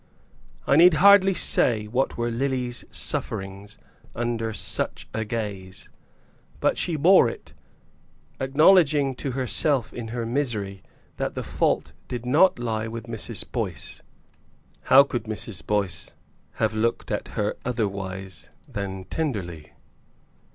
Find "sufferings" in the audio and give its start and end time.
2.89-3.77